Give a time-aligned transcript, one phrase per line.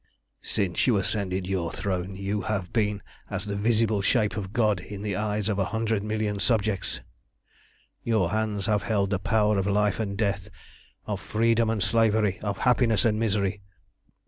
[0.41, 5.03] "Since you ascended your throne you have been as the visible shape of God in
[5.03, 7.01] the eyes of a hundred million subjects.
[8.03, 10.49] Your hands have held the power of life and death,
[11.05, 13.61] of freedom and slavery, of happiness and misery.